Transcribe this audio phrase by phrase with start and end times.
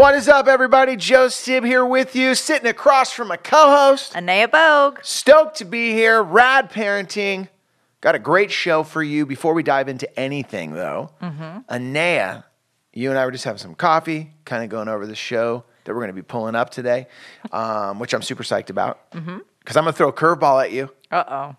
[0.00, 0.96] What is up, everybody?
[0.96, 4.16] Joe Sib here with you, sitting across from my co-host.
[4.16, 4.98] Anaya Bogue.
[5.02, 6.22] Stoked to be here.
[6.22, 7.48] Rad parenting.
[8.00, 9.26] Got a great show for you.
[9.26, 11.58] Before we dive into anything, though, mm-hmm.
[11.68, 12.44] Anaya,
[12.94, 15.92] you and I were just having some coffee, kind of going over the show that
[15.92, 17.06] we're going to be pulling up today,
[17.52, 19.38] um, which I'm super psyched about because mm-hmm.
[19.68, 20.88] I'm going to throw a curveball at you.
[21.10, 21.56] Uh oh.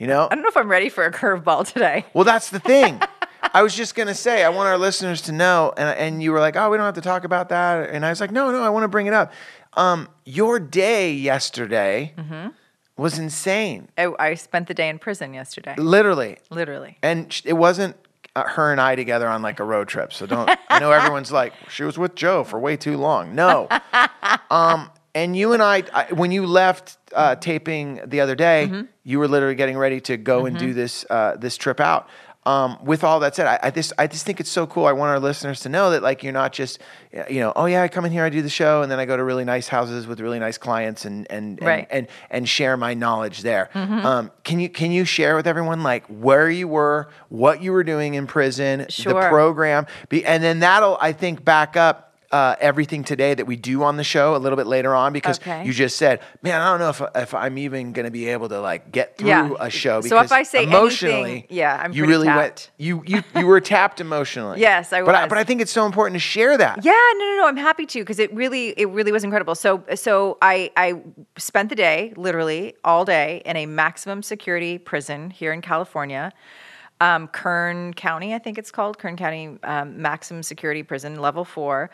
[0.00, 0.26] You know?
[0.28, 2.06] I don't know if I'm ready for a curveball today.
[2.12, 3.00] Well, that's the thing.
[3.42, 6.40] I was just gonna say, I want our listeners to know, and and you were
[6.40, 8.62] like, oh, we don't have to talk about that, and I was like, no, no,
[8.62, 9.32] I want to bring it up.
[9.74, 12.48] Um, your day yesterday mm-hmm.
[12.96, 13.88] was insane.
[13.96, 15.74] I, I, spent the day in prison yesterday.
[15.76, 16.38] Literally.
[16.50, 16.98] Literally.
[17.02, 17.94] And it wasn't
[18.34, 20.12] uh, her and I together on like a road trip.
[20.12, 20.50] So don't.
[20.68, 23.34] I know everyone's like, she was with Joe for way too long.
[23.36, 23.68] No.
[24.50, 28.82] um, and you and I, I when you left uh, taping the other day, mm-hmm.
[29.04, 30.46] you were literally getting ready to go mm-hmm.
[30.46, 30.76] and do mm-hmm.
[30.76, 32.08] this uh, this trip out.
[32.48, 34.86] Um, with all that said, I, I, just I just think it's so cool.
[34.86, 36.78] I want our listeners to know that like you're not just
[37.28, 39.04] you know oh yeah I come in here I do the show and then I
[39.04, 41.86] go to really nice houses with really nice clients and and right.
[41.90, 43.68] and, and, and share my knowledge there.
[43.74, 44.06] Mm-hmm.
[44.06, 47.84] Um, can you can you share with everyone like where you were, what you were
[47.84, 49.12] doing in prison, sure.
[49.12, 53.56] the program, be, and then that'll I think back up uh, everything today that we
[53.56, 55.64] do on the show a little bit later on because okay.
[55.64, 58.48] you just said, "Man, I don't know if if I'm even going to be able
[58.50, 59.50] to like get through yeah.
[59.58, 62.38] a show." Because so if I say emotionally, anything, yeah, I'm you really tapped.
[62.38, 64.60] went you you you were tapped emotionally.
[64.68, 65.06] yes, I was.
[65.06, 66.84] But I, but I think it's so important to share that.
[66.84, 67.46] Yeah, no, no, no.
[67.48, 69.54] I'm happy to because it really it really was incredible.
[69.54, 71.00] So so I I
[71.38, 76.32] spent the day literally all day in a maximum security prison here in California
[77.00, 81.90] um, Kern County, I think it's called Kern County um, Maximum Security Prison, level four.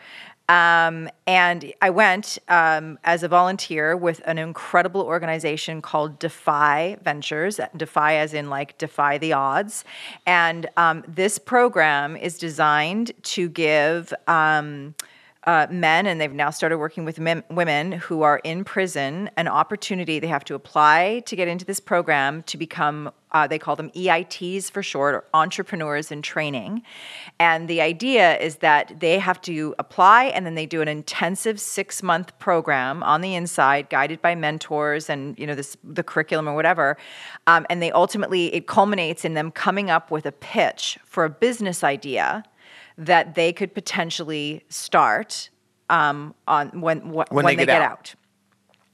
[0.47, 7.59] Um, and I went um, as a volunteer with an incredible organization called Defy Ventures,
[7.75, 9.83] Defy as in like defy the odds.
[10.27, 14.93] And um, this program is designed to give um,
[15.45, 19.47] uh, men, and they've now started working with men, women who are in prison, an
[19.47, 20.19] opportunity.
[20.19, 23.91] They have to apply to get into this program to become, uh, they call them
[23.91, 26.81] EITs for short, or entrepreneurs in training.
[27.39, 31.59] And the idea is that they have to apply and then they do an intensive
[31.59, 36.49] six month program on the inside, guided by mentors and, you know, this, the curriculum
[36.49, 36.97] or whatever.
[37.45, 41.29] Um, and they ultimately, it culminates in them coming up with a pitch for a
[41.29, 42.43] business idea
[42.97, 45.49] that they could potentially start
[45.89, 47.91] um, on when when, when, they, they get, get out.
[47.91, 48.15] out.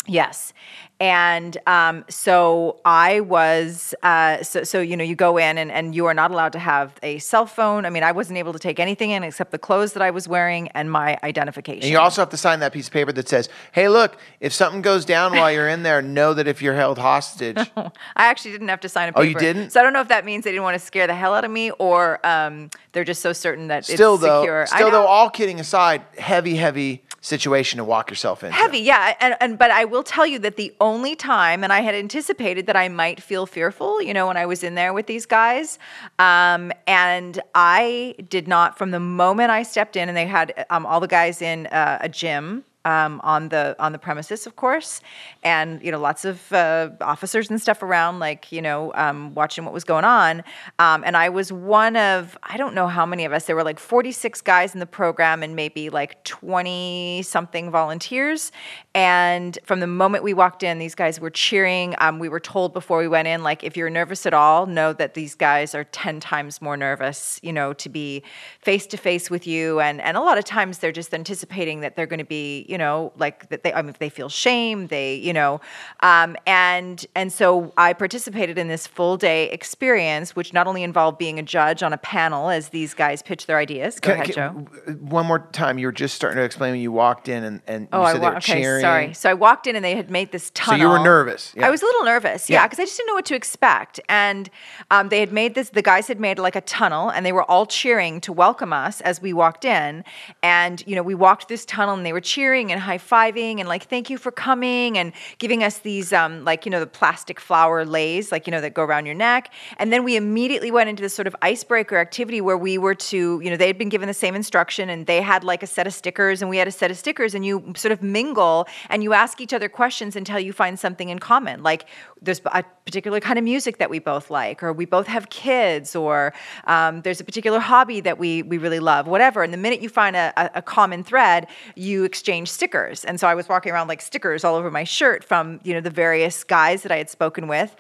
[0.08, 0.54] Yes,
[1.02, 5.96] and um, so I was, uh, so, so, you know, you go in and, and
[5.96, 7.88] you are not allowed to have a cell phone.
[7.88, 10.28] I mean, I wasn't able to take anything in except the clothes that I was
[10.28, 11.82] wearing and my identification.
[11.82, 14.54] And you also have to sign that piece of paper that says, hey, look, if
[14.54, 17.58] something goes down while you're in there, know that if you're held hostage.
[17.76, 19.22] I actually didn't have to sign a paper.
[19.22, 19.72] Oh, you didn't?
[19.72, 21.44] So I don't know if that means they didn't want to scare the hell out
[21.44, 24.68] of me or um, they're just so certain that still, it's though, secure.
[24.68, 28.56] Still, though, all kidding aside, heavy, heavy situation to walk yourself into.
[28.56, 29.16] Heavy, yeah.
[29.20, 32.66] And, and but I will tell you that the only time, and I had anticipated
[32.66, 35.78] that I might feel fearful, you know, when I was in there with these guys,
[36.20, 38.78] um, and I did not.
[38.78, 42.00] From the moment I stepped in, and they had um, all the guys in uh,
[42.02, 45.02] a gym um, on the on the premises, of course,
[45.44, 49.64] and you know lots of uh, officers and stuff around, like you know um, watching
[49.66, 50.44] what was going on.
[50.80, 53.46] Um, and I was one of I don't know how many of us.
[53.46, 58.52] There were like 46 guys in the program and maybe like 20 something volunteers.
[58.94, 61.96] And from the moment we walked in, these guys were cheering.
[62.00, 64.92] Um, we were told before we went in, like if you're nervous at all, know
[64.94, 68.24] that these guys are 10 times more nervous, you know, to be
[68.60, 69.80] face to face with you.
[69.80, 72.78] And and a lot of times they're just anticipating that they're going to be you
[72.78, 75.60] know, like that they, I mean, if they feel shame, they, you know,
[76.00, 81.18] um, and and so I participated in this full day experience, which not only involved
[81.18, 84.00] being a judge on a panel as these guys pitch their ideas.
[84.00, 84.94] Go can, ahead, can, Joe.
[85.02, 87.88] One more time, you were just starting to explain when you walked in and, and
[87.92, 88.82] oh, said I wa- okay, cheering.
[88.82, 89.14] sorry.
[89.14, 90.80] So I walked in and they had made this tunnel.
[90.80, 91.54] So you were nervous.
[91.56, 91.68] Yeah.
[91.68, 94.00] I was a little nervous, yeah, because yeah, I just didn't know what to expect.
[94.08, 94.50] And
[94.92, 95.70] um, they had made this.
[95.70, 99.02] The guys had made like a tunnel, and they were all cheering to welcome us
[99.02, 100.04] as we walked in.
[100.42, 103.70] And you know, we walked this tunnel, and they were cheering and high fiving and
[103.70, 107.40] like thank you for coming and giving us these um, like you know the plastic
[107.40, 109.54] flower leis like you know that go around your neck.
[109.78, 113.40] And then we immediately went into this sort of icebreaker activity where we were to
[113.42, 115.88] you know they had been given the same instruction and they had like a set
[115.88, 119.04] of stickers and we had a set of stickers and you sort of mingle and
[119.04, 121.64] you ask each other questions until you find something in common.
[121.64, 121.86] Like
[122.22, 125.96] there's a particular kind of music that we both like or we both have kids
[125.96, 126.34] or
[126.66, 129.90] um, there's a particular hobby that we we really love whatever and the minute you
[129.90, 134.02] find a, a, common thread you exchange stickers and so I was walking around like
[134.02, 137.48] stickers all over my shirt from you know the various guys that I had spoken
[137.48, 137.76] with,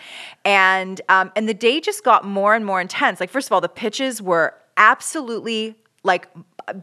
[0.45, 3.19] and um, and the day just got more and more intense.
[3.19, 6.27] Like first of all, the pitches were absolutely like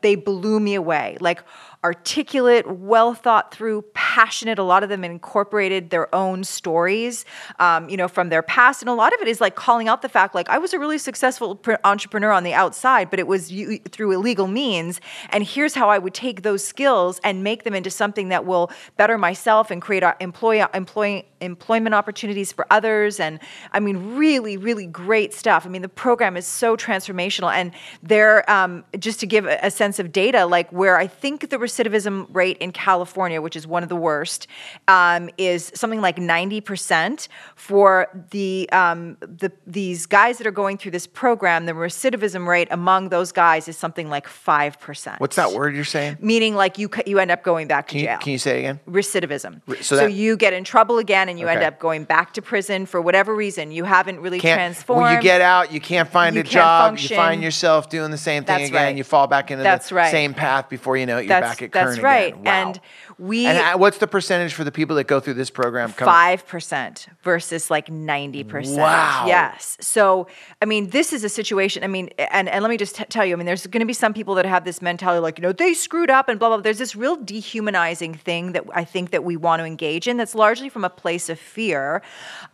[0.02, 1.16] they blew me away.
[1.20, 1.43] Like
[1.84, 4.58] articulate, well thought through, passionate.
[4.58, 7.25] A lot of them incorporated their own stories,
[7.60, 10.02] um, you know, from their past, and a lot of it is like calling out
[10.02, 13.26] the fact, like I was a really successful pr- entrepreneur on the outside, but it
[13.26, 13.52] was
[13.90, 15.00] through illegal means.
[15.30, 18.70] And here's how I would take those skills and make them into something that will
[18.96, 23.20] better myself and create employ, employ, employment opportunities for others.
[23.20, 23.38] And
[23.72, 25.64] I mean, really, really great stuff.
[25.64, 27.72] I mean, the program is so transformational, and
[28.02, 31.58] they're um, just to give a, a sense of data, like where I think the
[31.69, 34.47] recidivism rate in California, which is one of the worst,
[34.88, 40.91] um, is something like 90% for the, um, the these guys that are going through
[40.93, 41.67] this program.
[41.67, 45.20] The recidivism rate among those guys is something like 5%.
[45.20, 46.19] What's that word you're saying?
[46.20, 48.19] Meaning like you you end up going back to Can you, jail.
[48.19, 48.81] can you say it again?
[48.88, 49.61] Recidivism.
[49.69, 52.43] so so that- you get in trouble again and you end up going back to
[52.43, 53.71] prison for whatever reason.
[53.73, 55.03] You haven't really Can't, transformed.
[55.03, 56.88] when you get out, you can't find You a can't job.
[56.91, 57.11] function.
[57.11, 58.85] You find yourself doing the same thing That's again.
[58.87, 58.97] right.
[58.97, 60.11] You fall back into That's the right.
[60.11, 61.23] same path before you know it.
[61.23, 62.32] You're that's back at that's Kern right.
[62.32, 62.44] again.
[62.44, 62.66] Wow.
[62.69, 62.81] And
[63.19, 65.90] we And what's the percentage for the people that go through this program?
[65.90, 68.78] five percent versus like ninety percent.
[68.78, 69.25] Wow.
[69.26, 69.76] Yes.
[69.81, 70.26] So
[70.62, 71.84] I mean, this is a situation.
[71.84, 73.34] I mean, and and let me just t- tell you.
[73.34, 75.52] I mean, there's going to be some people that have this mentality, like you know,
[75.52, 76.56] they screwed up and blah blah.
[76.58, 76.62] blah.
[76.62, 80.16] There's this real dehumanizing thing that I think that we want to engage in.
[80.16, 82.02] That's largely from a place of fear.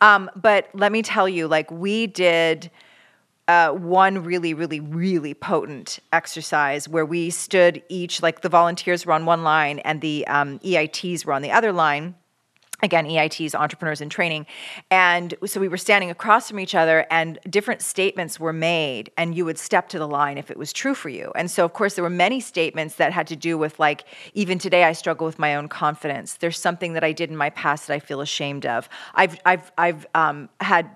[0.01, 2.71] Um, but let me tell you, like we did
[3.49, 9.13] uh, one really, really, really potent exercise where we stood each, like the volunteers were
[9.13, 12.15] on one line and the um, EITs were on the other line.
[12.83, 14.47] Again, EITs, entrepreneurs in training.
[14.91, 19.35] And so we were standing across from each other, and different statements were made, and
[19.35, 21.33] you would step to the line if it was true for you.
[21.35, 24.05] And so, of course, there were many statements that had to do with, like,
[24.35, 26.35] even today, I struggle with my own confidence.
[26.35, 28.89] There's something that I did in my past that I feel ashamed of.
[29.15, 30.91] I've, I've, I've um, had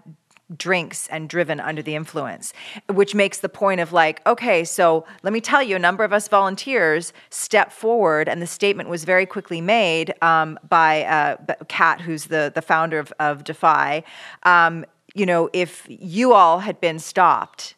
[0.56, 2.53] drinks and driven under the influence,
[2.89, 6.12] which makes the point of like, okay, so let me tell you, a number of
[6.12, 11.37] us volunteers stepped forward, and the statement was very quickly made um, by uh,
[11.69, 14.03] Kat, who's the the founder of, of Defy.
[14.45, 14.85] Um,
[15.15, 17.75] you know, if you all had been stopped.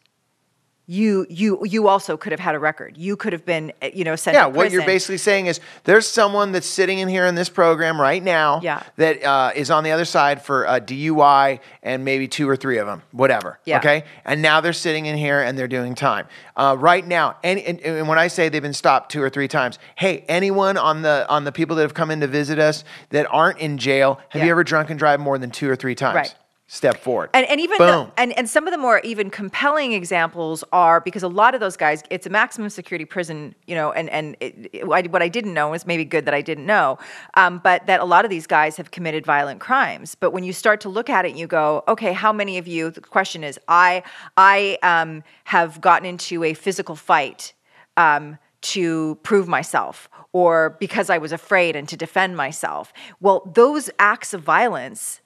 [0.91, 2.97] You, you, you also could have had a record.
[2.97, 6.05] You could have been, uh, you know, sent Yeah, what you're basically saying is there's
[6.05, 8.83] someone that's sitting in here in this program right now Yeah.
[8.97, 12.77] that uh, is on the other side for a DUI and maybe two or three
[12.77, 13.57] of them, whatever.
[13.63, 13.77] Yeah.
[13.77, 16.27] Okay, and now they're sitting in here and they're doing time
[16.57, 17.37] uh, right now.
[17.41, 20.75] Any, and, and when I say they've been stopped two or three times, hey, anyone
[20.75, 23.77] on the on the people that have come in to visit us that aren't in
[23.77, 24.47] jail, have Yeah.
[24.47, 26.15] you ever drunk and drive more than two or three times?
[26.15, 26.35] Right.
[26.73, 27.29] Step forward.
[27.33, 31.21] And, and even the, and, and some of the more even compelling examples are because
[31.21, 34.69] a lot of those guys, it's a maximum security prison, you know, and, and it,
[34.71, 36.97] it- what I didn't know was maybe good that I didn't know,
[37.33, 40.15] um, but that a lot of these guys have committed violent crimes.
[40.15, 42.89] But when you start to look at it you go, okay, how many of you,
[42.89, 44.01] the question is, I,
[44.37, 47.51] I um, have gotten into a physical fight
[47.97, 52.93] um, to prove myself or because I was afraid and to defend myself.
[53.19, 55.19] Well, those acts of violence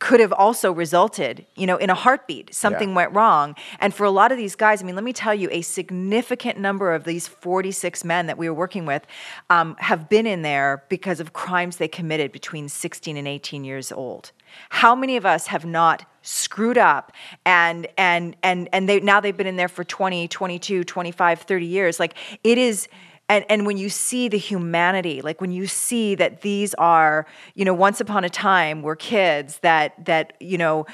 [0.00, 2.52] could have also resulted, you know, in a heartbeat.
[2.52, 2.96] Something Yeah.
[2.96, 3.54] went wrong.
[3.78, 6.58] And for a lot of these guys, I mean, let me tell you, a significant
[6.58, 9.06] number of these 46 men that we were working with
[9.50, 13.92] um, have been in there because of crimes they committed between 16 and 18 years
[13.92, 14.32] old.
[14.70, 17.12] How many of us have not screwed up
[17.46, 21.66] and and and and they now they've been in there for 20, 22, 25, 30
[21.66, 22.00] years.
[22.00, 22.14] Like
[22.44, 22.88] it is
[23.28, 27.64] and and when you see the humanity like when you see that these are you
[27.64, 30.86] know once upon a time were kids that that you know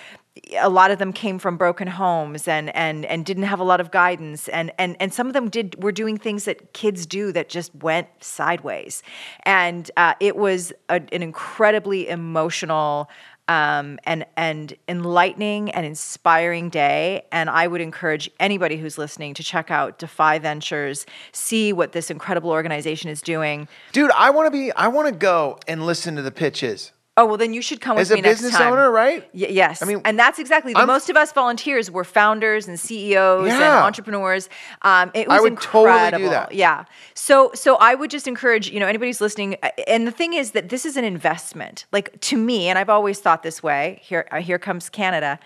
[0.59, 3.81] a lot of them came from broken homes and and and didn't have a lot
[3.81, 4.49] of guidance.
[4.49, 7.75] And and and some of them did were doing things that kids do that just
[7.77, 9.03] went sideways.
[9.45, 13.09] And uh, it was a, an incredibly emotional
[13.49, 17.25] um, and and enlightening and inspiring day.
[17.33, 22.11] And I would encourage anybody who's listening to check out Defy Ventures, see what this
[22.11, 23.69] incredible organization is doing.
[23.93, 24.73] Dude, I want to be.
[24.73, 26.93] I want to go and listen to the pitches.
[27.17, 29.23] Oh well, then you should come with As a me next business owner, right?
[29.33, 32.67] Y- yes, I mean, and that's exactly the I'm- most of us volunteers were founders
[32.67, 34.49] and CEOs and entrepreneurs.
[34.83, 36.53] Um, it was I would totally do that.
[36.53, 36.87] Yeah.
[37.15, 39.57] So so I would just encourage you know anybody's listening.
[39.63, 41.85] uh, And the thing is that this is an investment.
[41.93, 44.01] Like to me, and I've always thought this way.
[44.03, 45.39] Here uh, here comes Canada.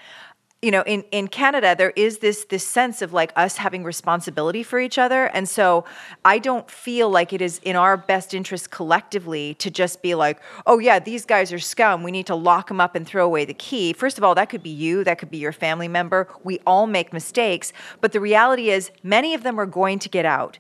[0.61, 4.65] You know, in, in Canada, there is this this sense of like us having responsibility
[4.65, 5.85] for each other, and so
[6.25, 10.41] I don't feel like it is in our best interest collectively to just be like,
[10.67, 12.03] oh yeah, these guys are scum.
[12.03, 13.93] We need to lock them up and throw away the key.
[13.93, 16.27] First of all, that could be you, that could be your family member.
[16.43, 20.27] We all make mistakes, but the reality is, many of them are going to get
[20.27, 20.59] out.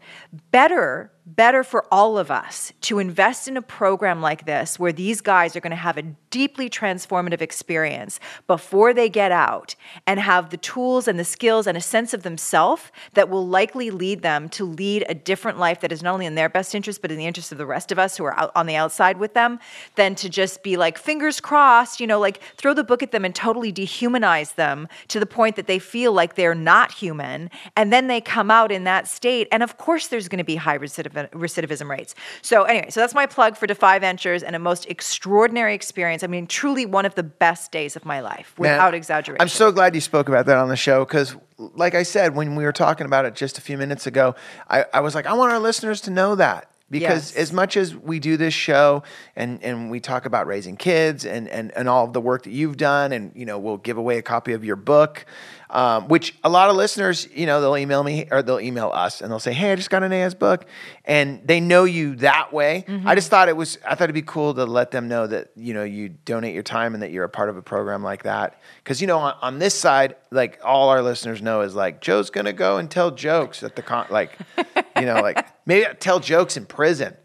[0.52, 5.20] Better better for all of us to invest in a program like this where these
[5.20, 9.74] guys are going to have a deeply transformative experience before they get out
[10.06, 12.82] and have the tools and the skills and a sense of themselves
[13.14, 16.34] that will likely lead them to lead a different life that is not only in
[16.34, 18.50] their best interest but in the interest of the rest of us who are out
[18.54, 19.58] on the outside with them
[19.96, 23.24] than to just be like fingers crossed you know like throw the book at them
[23.24, 27.50] and totally dehumanize them to the point that they feel like they're not human.
[27.76, 29.48] And then they come out in that state.
[29.52, 33.14] And of course there's going to be high recidiv- recidivism rates so anyway so that's
[33.14, 37.14] my plug for defy ventures and a most extraordinary experience i mean truly one of
[37.14, 40.46] the best days of my life Man, without exaggeration I'm so glad you spoke about
[40.46, 43.58] that on the show because, like I said, when we were talking about it just
[43.58, 44.34] a few minutes ago,
[44.68, 46.70] I, I was like, I want our listeners to know that.
[46.90, 47.36] Because Yes.
[47.36, 49.02] as much as we do this show
[49.36, 52.50] and, and we talk about raising kids and, and, and all of the work that
[52.50, 55.26] you've done, and you know, we'll give away a copy of your book,
[55.70, 59.20] um, which a lot of listeners, you know, they'll email me or they'll email us
[59.20, 60.64] and they'll say, Hey, I just got an AS book.
[61.04, 62.84] And they know you that way.
[63.04, 65.50] I just thought it was, I thought it'd be cool to let them know that,
[65.56, 68.22] you know, you donate your time and that you're a part of a program like
[68.22, 68.60] that.
[68.84, 72.30] Cause, you know, on, on this side, like all our listeners know is like, Joe's
[72.30, 74.32] to go and tell jokes at the con, like,
[74.96, 77.16] you know, like maybe tell jokes in prison.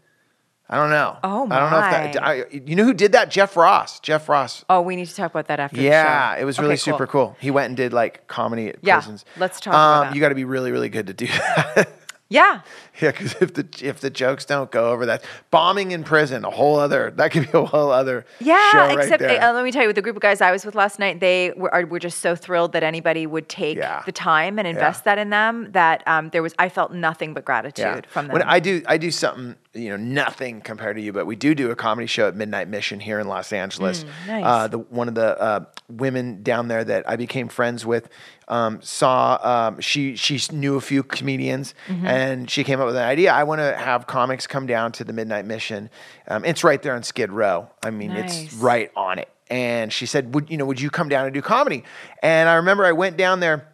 [0.68, 1.18] I don't know.
[1.22, 2.26] Oh, I don't know if that, my.
[2.26, 3.30] I, you know who did that?
[3.30, 4.00] Jeff Ross.
[4.00, 4.64] Jeff Ross.
[4.70, 7.06] oh we need to talk about that after the Yeah, it was really Okay, super
[7.06, 7.36] cool.
[7.38, 9.24] He went and did like comedy at Yeah, prisons.
[9.36, 10.14] let's talk about Um, that.
[10.14, 11.88] You got to be really, really good to do that.
[12.28, 12.62] Yeah
[13.00, 16.50] yeah, because if the if the jokes don't go over, that bombing in prison, a
[16.50, 19.72] whole other that could be a whole other Yeah, show right except uh, let me
[19.72, 21.84] tell you, with the group of guys I was with last night, they were, are,
[21.86, 24.02] were just so thrilled that anybody would take Yeah.
[24.06, 25.72] the time and invest that in them.
[25.72, 28.34] That um, there was, I felt nothing but gratitude from them.
[28.34, 31.54] When I do, I do something, you know, nothing compared to you, but we do
[31.54, 34.04] do a comedy show at Midnight Mission here in Los Angeles.
[34.04, 34.44] Mm, nice.
[34.44, 38.08] uh, the one of the uh, women down there that I became friends with
[38.48, 42.06] um, saw um, she she knew a few comedians, Mm-hmm.
[42.06, 43.32] and she came up with an idea.
[43.32, 45.90] I want to have comics come down to the Midnight Mission.
[46.28, 47.68] Um, it's right there on Skid Row.
[47.82, 49.28] I mean, it's right on it.
[49.50, 50.64] And she said, "Would you know?
[50.66, 51.84] Would you come down and do comedy?"
[52.22, 53.68] And I remember I went down there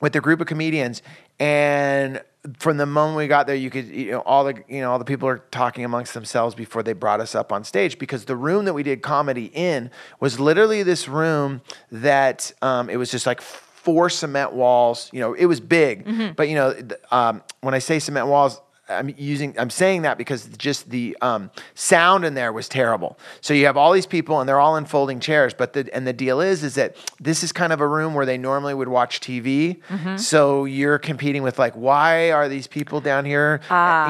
[0.00, 1.02] with a group of comedians
[1.40, 2.22] and
[2.58, 4.98] from the moment we got there you could you know all the you know all
[4.98, 8.36] the people are talking amongst themselves before they brought us up on stage because the
[8.36, 13.24] room that we did comedy in was literally this room that um, it was just
[13.26, 13.40] like
[13.84, 16.04] four cement walls you know it was big.
[16.36, 16.74] But you know
[17.10, 21.50] um, when i say cement walls I'm using I'm saying that because just the um,
[21.74, 23.18] sound in there was terrible.
[23.40, 25.54] So you have all these people and they're all in folding chairs.
[25.54, 28.26] But the and the deal is is that this is kind of a room where
[28.26, 29.80] they normally would watch TV.
[30.18, 33.60] So you're competing with like why are these people down here?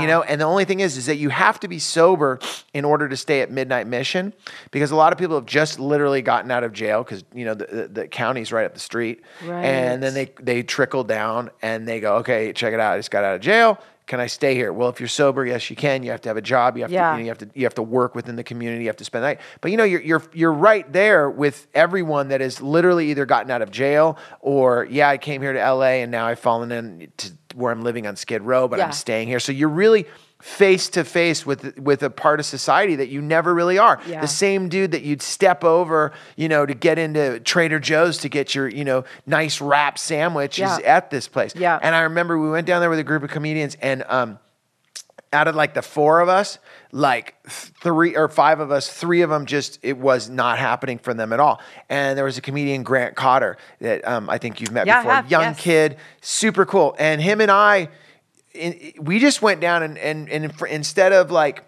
[0.01, 0.23] You know.
[0.23, 2.41] And the only thing is is that you have to be sober
[2.73, 4.33] in order to stay at Midnight Mission
[4.73, 7.55] because a lot of people have just literally gotten out of jail because you know
[7.55, 9.23] the, the, the county's right up the street.
[9.65, 13.13] And then they they trickle down and they go okay check it out I just
[13.13, 14.73] got out of jail can I stay here?
[14.73, 16.03] Well, if you're sober, yes, you can.
[16.03, 16.77] You have to have a job.
[16.77, 17.13] You have Yeah.
[17.13, 18.85] to, you, know, you have to, you have to work within the community.
[18.85, 19.41] You have to spend the night.
[19.63, 23.51] But you know, you're, you're, you're right there with everyone that has literally either gotten
[23.51, 27.11] out of jail or, yeah, I came here to LA and now I've fallen in
[27.19, 28.87] to where I'm living on Skid Row, but Yeah.
[28.87, 29.41] I'm staying here.
[29.41, 30.07] So you're really
[30.45, 33.99] face to face with with a part of society that you never really are.
[34.07, 34.21] Yeah.
[34.21, 38.29] The same dude that you'd step over, you know, to get into Trader Joe's to
[38.29, 40.75] get your, you know, nice wrap sandwich Yeah.
[40.77, 41.55] is at this place.
[41.57, 41.79] Yeah.
[41.81, 44.39] And I remember we went down there with a group of comedians and um
[45.33, 46.59] out of like the four of us,
[46.93, 51.15] like three or five of us, three of them just it was not happening for
[51.15, 51.59] them at all.
[51.89, 55.15] And there was a comedian Grant Cotter that um, I think you've met Yeah, before,
[55.15, 55.61] have, young yes.
[55.61, 56.95] kid, super cool.
[56.99, 57.89] And him and I,
[59.01, 61.65] we just went down and and and for, instead of like,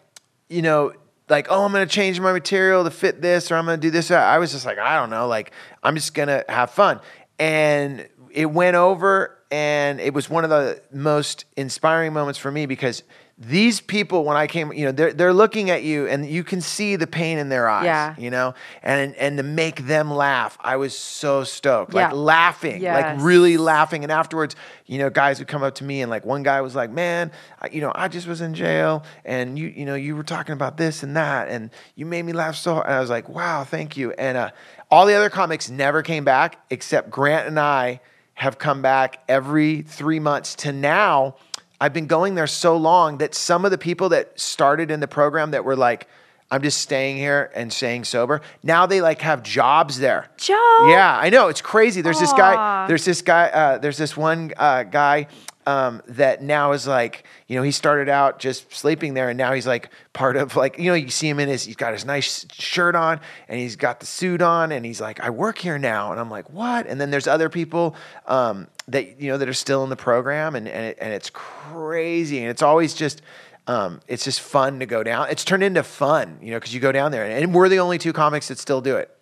[0.48, 0.92] you know.
[1.28, 4.12] Like oh I'm gonna change my material to fit this or I'm gonna do this.
[4.12, 5.50] I was just like I don't know like
[5.82, 7.00] I'm just gonna have fun,
[7.36, 12.66] and it went over and it was one of the most inspiring moments for me
[12.66, 13.02] because
[13.38, 16.62] these people when I came, you know, they're they're looking at you and you can
[16.62, 18.14] see the pain in their eyes, Yeah.
[18.16, 22.94] you know, and and to make them laugh, I was so stoked, like laughing, Yes.
[23.18, 24.04] like really laughing.
[24.04, 26.74] And afterwards, you know, guys would come up to me and like one guy was
[26.74, 30.16] like, "Man, I, you know, I just was in jail, and you, you know, you
[30.16, 32.86] were talking about this and that, and you made me laugh so." hard.
[32.86, 34.50] And I was like, "Wow, thank you." And uh,
[34.90, 38.00] all the other comics never came back except Grant and I
[38.32, 41.34] have come back every three months to now.
[41.80, 45.08] I've been going there so long that some of the people that started in the
[45.08, 46.08] program that were like,
[46.50, 48.40] I'm just staying here and staying sober.
[48.62, 50.28] Now they like have jobs there.
[50.36, 50.86] Joe.
[50.88, 51.48] Yeah, I know.
[51.48, 52.02] It's crazy.
[52.02, 55.26] There's this guy, there's this guy, uh, there's this one uh, guy
[55.66, 59.52] um, that now is like, you know, he started out just sleeping there and now
[59.52, 62.04] he's like part of like, you know, you see him in his, he's got his
[62.04, 65.78] nice shirt on and he's got the suit on and he's like, I work here
[65.78, 66.12] now.
[66.12, 66.86] And I'm like, what?
[66.86, 70.54] And then there's other people um, that, you know, that are still in the program
[70.54, 72.38] and, and, it, and it's crazy.
[72.38, 73.20] And it's always just,
[73.66, 75.28] Um, it's just fun to go down.
[75.30, 77.98] It's turned into fun, you know, because you go down there, and we're the only
[77.98, 79.16] two comics that still do it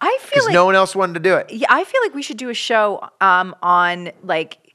[0.00, 1.50] I feel because like no one else wanted to do it.
[1.50, 4.74] Yeah, I feel like we should do a show um, on like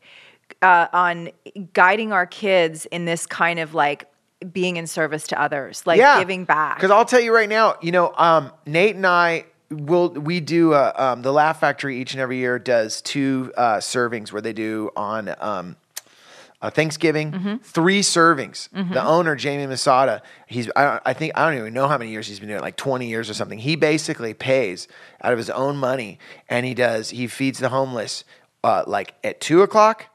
[0.61, 1.29] uh, on
[1.73, 4.09] guiding our kids in this kind of like
[4.51, 6.77] being in service to others, like giving back.
[6.77, 10.73] Because I'll tell you right now, you know, um, Nate and I will we do
[10.73, 14.53] uh, um, the Laugh Factory each and every year does two uh, servings where they
[14.53, 15.33] do on.
[15.39, 15.75] Um,
[16.61, 17.55] uh, Thanksgiving, Mm-hmm.
[17.57, 18.69] three servings.
[18.71, 22.27] The owner, Jamie Masada, he's I, I think I don't even know how many years
[22.27, 23.59] he's been doing it, like twenty years or something.
[23.59, 24.87] He basically pays
[25.21, 26.17] out of his own money,
[26.49, 28.23] and he does he feeds the homeless
[28.63, 30.05] uh, like at two o'clock,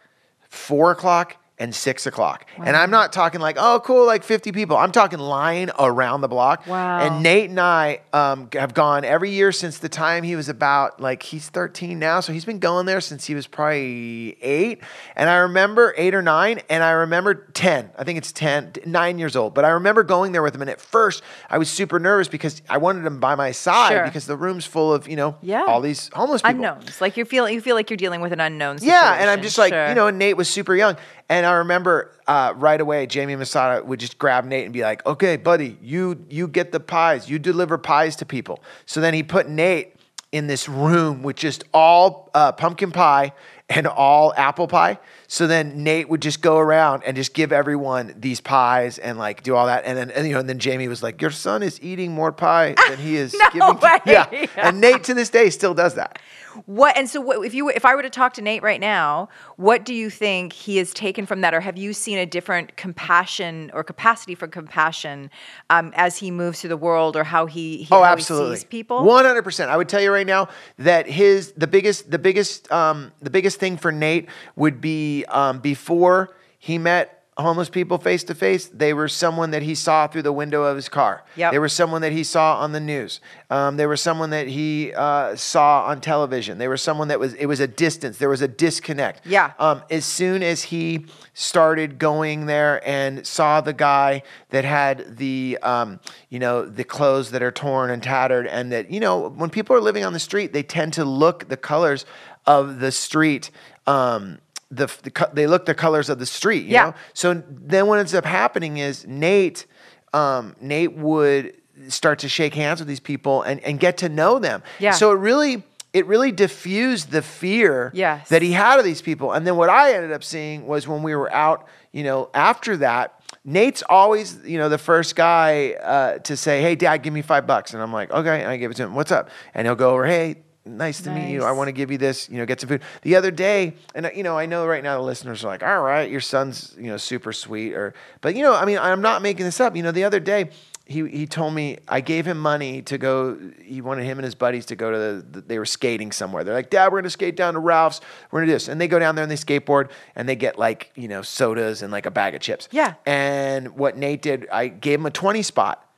[0.49, 2.47] four o'clock, and six o'clock.
[2.59, 4.76] And I'm not talking like oh cool like fifty people.
[4.76, 6.66] I'm talking lying around the block.
[6.66, 6.99] Wow.
[7.00, 11.00] And Nate and I um, have gone every year since the time he was about
[11.00, 14.80] like he's 13 now, so he's been going there since he was probably eight.
[15.14, 17.90] And I remember eight or nine, and I remember 10.
[17.97, 19.54] I think it's 10, nine years old.
[19.54, 22.62] But I remember going there with him, and at first I was super nervous because
[22.68, 24.04] I wanted him by my side Sure.
[24.04, 25.64] because the room's full of you know Yeah.
[25.66, 26.56] all these homeless people.
[26.56, 27.00] unknowns.
[27.00, 28.78] Like you feel you feel like you're dealing with an unknown.
[28.78, 29.00] Situation.
[29.00, 29.88] Yeah, and I'm just like, Sure.
[29.88, 30.97] you know, and Nate was super young.
[31.28, 35.05] And I remember uh, right away, Jamie Masada would just grab Nate and be like,
[35.07, 37.29] "Okay, buddy, you you get the pies.
[37.29, 39.97] You deliver pies to people." So then he put Nate
[40.33, 43.33] in this room with just all uh, pumpkin pie
[43.69, 44.99] and all apple pie.
[45.33, 49.43] So then Nate would just go around and just give everyone these pies and like
[49.43, 49.83] do all that.
[49.87, 52.33] And then and, you know, and then Jamie was like, "Your son is eating more
[52.33, 55.95] pie than he is No giving." to-" Yeah, and Nate to this day still does
[55.95, 56.19] that.
[56.67, 59.31] What and so what, if you if I were to talk to Nate right now,
[59.57, 62.77] what do you think he has taken from that, or have you seen a different
[62.77, 65.31] compassion or capacity for compassion
[65.71, 68.51] um, as he moves through the world, or how he, he Oh, how absolutely.
[68.51, 69.03] he sees people?
[69.03, 69.71] One hundred percent.
[69.71, 70.49] I would tell you right now
[70.79, 75.61] that his the biggest the biggest um, the biggest thing for Nate would be um,
[75.61, 78.67] before he met homeless people face to face.
[78.67, 81.25] They were someone that he saw through the window of his car.
[81.37, 81.52] Yep.
[81.52, 83.21] They were someone that he saw on the news.
[83.49, 86.59] Um, they were someone that he uh, saw on television.
[86.59, 88.19] They were someone that was it was a distance.
[88.19, 89.26] There was a disconnect.
[89.26, 89.52] Yeah.
[89.59, 95.59] Um, as soon as he started going there and saw the guy that had the,
[95.62, 99.49] um, you know, the clothes that are torn and tattered, and that you know, when
[99.49, 102.04] people are living on the street, they tend to look the colors
[102.47, 103.50] of the street.
[103.87, 104.39] Um,
[104.73, 106.65] the, the they look the colors of the street.
[106.65, 106.85] You Yeah.
[106.87, 106.95] know?
[107.15, 109.67] So then what ends up happening is Nate,
[110.13, 111.54] um, Nate would
[111.89, 114.63] start to shake hands with these people and, and get to know them.
[114.78, 114.93] Yeah.
[114.93, 118.30] So it really it really diffused the fear Yes.
[118.30, 119.32] that he had of these people.
[119.32, 122.78] And then what I ended up seeing was when we were out, you know, after
[122.78, 127.21] that, Nate's always, you know, the first guy uh, to say, "Hey, Dad, give me
[127.21, 128.95] five bucks," and I'm like, "Okay," and I give it to him.
[128.95, 129.28] What's up?
[129.52, 131.45] And he'll go over, "Hey, nice to meet you.
[131.45, 132.29] I want to give you this.
[132.29, 134.97] You know, get some food." The other day, and you know, I know right now
[134.97, 138.43] the listeners are like, "All right, your son's, you know, super sweet," or, but you
[138.43, 139.77] know, I mean, I'm not making this up.
[139.77, 140.51] You know, the other day.
[140.85, 143.39] He, he told me I gave him money to go.
[143.63, 145.41] He wanted him and his buddies to go to the, the.
[145.41, 146.43] They were skating somewhere.
[146.43, 148.01] They're like, Dad, we're gonna skate down to Ralph's.
[148.31, 150.59] We're gonna do this, and they go down there and they skateboard and they get
[150.59, 152.69] like you know sodas and like a bag of chips.
[152.73, 152.95] Yeah.
[153.07, 155.89] And what Nate did, I gave him a twenty spot,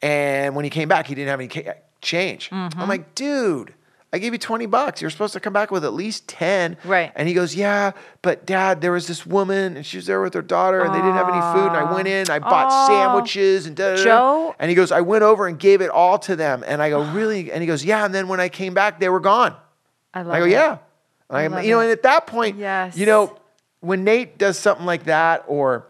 [0.00, 2.48] and when he came back, he didn't have any ca- change.
[2.48, 2.80] Mm-hmm.
[2.80, 3.74] I'm like, dude,
[4.12, 5.00] I gave you 20 bucks.
[5.00, 6.76] You're supposed to come back with at least 10.
[6.84, 7.12] Right.
[7.14, 7.92] And he goes, yeah,
[8.22, 10.98] but dad, there was this woman and she was there with her daughter and they
[10.98, 11.68] didn't have any food.
[11.68, 12.86] And I went in, I bought Aw.
[12.88, 14.02] sandwiches and da da, da.
[14.02, 14.54] Joe?
[14.58, 16.64] And he goes, I went over and gave it all to them.
[16.66, 17.52] And I go, really?
[17.52, 18.04] And he goes, yeah.
[18.04, 19.54] And then when I came back, they were gone.
[20.12, 20.50] I love I go, it.
[20.50, 20.78] yeah.
[21.28, 21.84] And I, love you know, it.
[21.84, 22.96] and at that point, Yes.
[22.96, 23.38] you know,
[23.78, 25.86] when Nate does something like that, or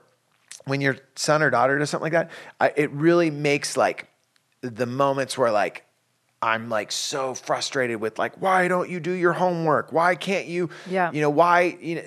[0.66, 2.30] when your son or daughter does something like that,
[2.60, 4.08] I, it really makes like
[4.60, 5.86] the moments where like
[6.42, 9.92] I'm like so frustrated with like, why don't you do your homework?
[9.92, 10.70] Why can't you?
[10.88, 11.12] Yeah.
[11.12, 11.76] You know, why?
[11.80, 12.02] You know,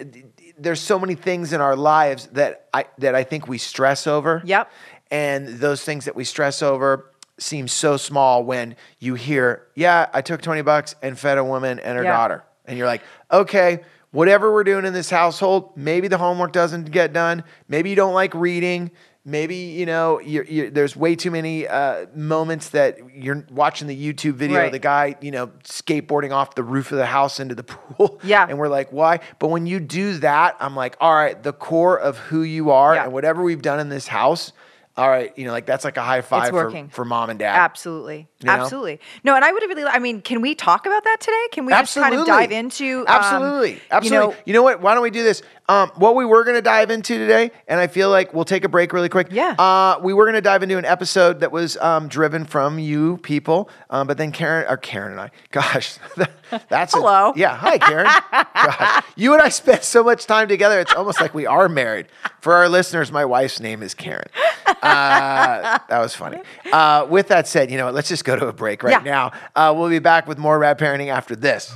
[0.58, 4.42] there's so many things in our lives that I that I think we stress over.
[4.46, 4.72] Yep.
[5.12, 10.22] And those things that we stress over seem so small when you hear, yeah, I
[10.22, 12.12] took 20 bucks and fed a woman and her Yeah.
[12.12, 12.44] daughter.
[12.66, 17.14] And you're like, okay, whatever we're doing in this household, maybe the homework doesn't get
[17.14, 17.44] done.
[17.68, 18.92] Maybe you don't like reading.
[19.26, 23.96] Maybe, you know, you're, you're, there's way too many uh, moments that you're watching the
[24.14, 27.56] YouTube video of the guy, you know, skateboarding off the roof of the house into
[27.56, 28.20] the pool.
[28.22, 28.46] Yeah.
[28.48, 29.22] And we're like, why?
[29.40, 32.96] But when you do that, I'm like, all right, the core of who you are
[32.96, 33.06] Yeah.
[33.06, 34.52] and whatever we've done in this house,
[34.98, 37.56] all right, you know, like that's like a high five for, for mom and dad.
[37.58, 38.28] Absolutely.
[38.44, 38.54] You know?
[38.64, 39.00] Absolutely.
[39.24, 41.48] No, and I would really, I mean, can we talk about that today?
[41.52, 43.02] Can we just kind of dive into?
[43.02, 46.44] um, absolutely absolutely You know, what why don't we do this um, what we were
[46.44, 49.28] going to dive into today and i feel like we'll take a break really quick
[49.32, 49.52] Yeah.
[49.58, 53.18] uh, we were going to dive into an episode that was um, driven from you
[53.18, 55.98] people um, but then karen or karen and i gosh
[56.70, 57.32] that's a- Hello.
[57.38, 58.06] yeah hi karen
[58.54, 62.08] gosh, you and i spent so much time together it's almost like we are married
[62.42, 64.28] for our listeners my wife's name is karen
[64.68, 66.40] uh, that was funny.
[66.72, 67.94] Uh, with that said, you know what?
[67.94, 69.12] Let's just go to a break right Yeah.
[69.12, 69.32] now.
[69.56, 71.74] Uh, we'll be back with more rad parenting after this.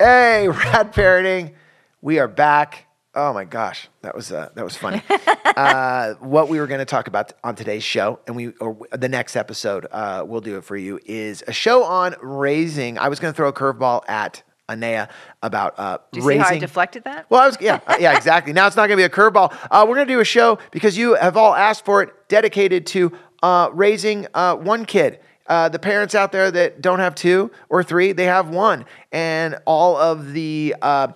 [0.00, 1.54] Hey, rad parenting,
[2.02, 2.86] we are back.
[3.14, 5.00] Oh my gosh, that was uh, that was funny.
[5.56, 9.08] uh, what we were going to talk about on today's show, and we or the
[9.08, 12.98] next episode, uh, we'll do it for you, is a show on raising.
[12.98, 15.08] I was going to throw a curveball at Anaya
[15.42, 16.42] about uh, do you see raising.
[16.42, 17.26] how I deflected that?
[17.30, 18.52] Well, I was yeah, uh, yeah, exactly.
[18.52, 19.54] Now it's not going to be a curveball.
[19.70, 22.86] Uh, we're going to do a show because you have all asked for it, dedicated
[22.88, 25.20] to uh, raising uh, one kid.
[25.46, 29.58] Uh, the parents out there that don't have two or three, they have one, and
[29.66, 31.08] all of the uh,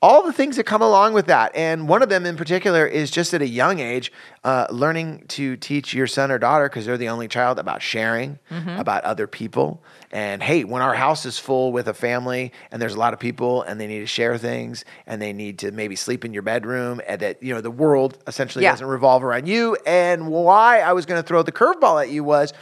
[0.00, 1.50] all the things that come along with that.
[1.56, 4.12] And one of them in particular is just at a young age,
[4.44, 8.38] uh, learning to teach your son or daughter because they're the only child about sharing,
[8.78, 9.82] about other people.
[10.12, 13.18] And hey, when our house is full with a family and there's a lot of
[13.18, 16.42] people and they need to share things and they need to maybe sleep in your
[16.42, 18.70] bedroom and that, you know, the world essentially Yeah.
[18.72, 19.76] doesn't revolve around you.
[19.84, 22.52] And why I was going to throw the curveball at you was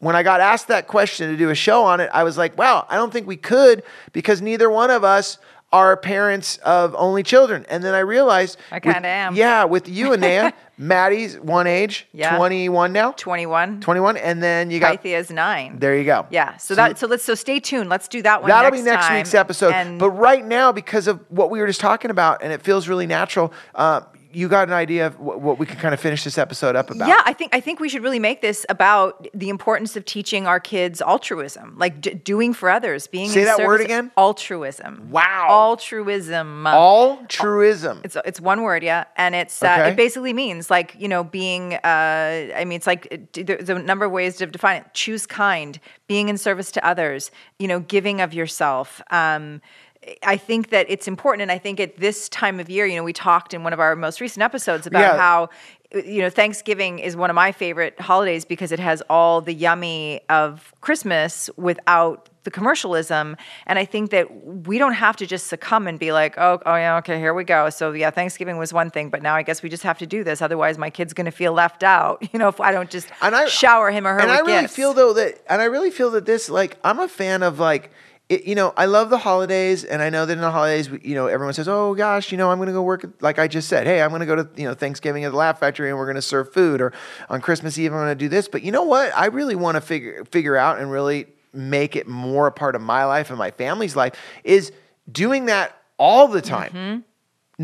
[0.00, 2.58] when I got asked that question to do a show on it, I was like,
[2.58, 5.38] wow, I don't think we could because neither one of us
[5.72, 7.64] are parents of only children.
[7.68, 9.34] And then I realized I kinda am.
[9.34, 12.36] Yeah, with you and Naya, Maddie's one age, Yeah.
[12.36, 13.12] 21 now.
[13.12, 13.80] 21.
[13.80, 15.78] 21 and then you got Pythia is nine.
[15.78, 16.26] there you go.
[16.30, 16.56] Yeah.
[16.56, 17.88] So, that so let's so stay tuned.
[17.88, 18.48] Let's do that one.
[18.48, 19.72] That'll next be next week's episode.
[19.72, 22.88] And but right now, because of what we were just talking about, and it feels
[22.88, 24.02] really natural, uh,
[24.32, 27.08] you got an idea of what, we can kind of finish this episode up about.
[27.08, 30.46] Yeah, I think I think we should really make this about the importance of teaching
[30.46, 34.10] our kids altruism, like d- doing for others, being Say that word again?
[34.16, 35.08] Altruism.
[35.10, 35.48] Wow.
[35.50, 36.66] Altruism.
[36.66, 38.00] All truism.
[38.04, 41.74] It's it's one word, yeah, and it's uh, it basically means like you know being.
[41.74, 44.94] Uh, I mean, it's like uh, there's a number of ways to define it.
[44.94, 49.00] Choose kind, being in service to others, you know, giving of yourself.
[49.10, 49.60] Um,
[50.22, 53.04] I think that it's important, and I think at this time of year, you know,
[53.04, 55.16] we talked in one of our most recent episodes about Yeah.
[55.16, 55.48] how
[55.94, 60.20] you know Thanksgiving is one of my favorite holidays because it has all the yummy
[60.30, 63.36] of Christmas without the commercialism
[63.68, 64.26] and i think that
[64.66, 67.44] we don't have to just succumb and be like oh, oh yeah okay here we
[67.44, 70.06] go so yeah thanksgiving was one thing but now i guess we just have to
[70.08, 72.90] do this otherwise my kid's going to feel left out you know if i don't
[72.90, 74.74] just I shower him or her And I really gifts.
[74.74, 77.92] feel though that, and I really feel that this, like, I'm a fan of like,
[78.32, 81.14] it, you know, I love the holidays, and I know that in the holidays, you
[81.14, 83.68] know, everyone says, "Oh gosh, you know, I'm going to go work." Like I just
[83.68, 85.98] said, "Hey, I'm going to go to you know Thanksgiving at the Laugh Factory, and
[85.98, 86.94] we're going to serve food," or
[87.28, 88.48] on Christmas Eve, I'm going to do this.
[88.48, 89.12] But you know what?
[89.14, 92.80] I really want to figure figure out and really make it more a part of
[92.80, 94.14] my life and my family's life
[94.44, 94.72] is
[95.10, 96.70] doing that all the time.
[96.70, 97.00] Mm-hmm.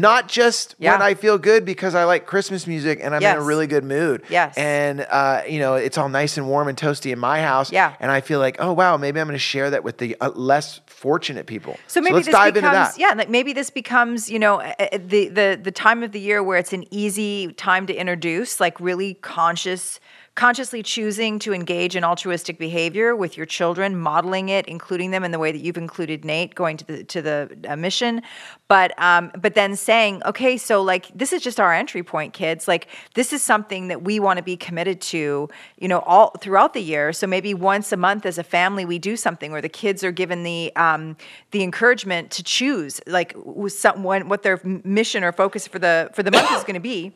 [0.01, 1.03] Not just when Mm-hmm.
[1.03, 4.23] I feel good because I like Christmas music and I'm in a really good mood.
[4.29, 4.57] Yes.
[4.57, 7.71] And uh, you know, it's all nice and warm and toasty in my house.
[7.71, 7.95] Yeah.
[8.01, 10.31] And I feel like, oh wow, maybe I'm going to share that with the uh,
[10.31, 11.77] less fortunate people.
[11.87, 12.99] So maybe let's this dive becomes into that.
[12.99, 16.21] yeah, like maybe this becomes you know uh, uh, the the the time of the
[16.21, 20.01] year where it's an easy time to introduce like really conscious
[20.39, 25.33] consciously choosing to engage in altruistic behavior with your children modeling it including them in
[25.33, 28.23] the way that you've included Nate going to the to the uh, mission.
[28.69, 32.69] But um but then saying okay so like this is just our entry point kids.
[32.69, 36.73] Like this is something that we want to be committed to you know all throughout
[36.73, 37.13] the year.
[37.13, 40.13] So maybe once a month as a family we do something where the kids are
[40.13, 41.17] given the um,
[41.51, 43.35] the encouragement to choose like
[43.67, 47.13] someone what their mission or focus for the for the month is going to be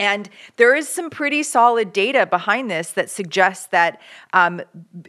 [0.00, 4.00] and there is some pretty solid data behind this that suggests that
[4.32, 4.62] um,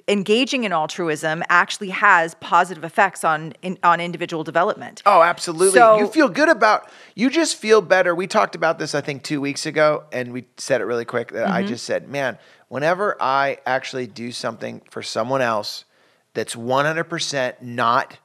[0.08, 5.02] engaging in altruism actually has positive effects on in, on individual development.
[5.06, 5.80] Oh, absolutely.
[5.80, 8.14] So- you feel good about you just feel better.
[8.14, 11.32] We talked about this I think 2 weeks ago and we said it really quick
[11.32, 11.54] that Mm-hmm.
[11.54, 15.86] I just said, "Man, whenever I actually do something for someone else
[16.34, 18.18] that's 100% not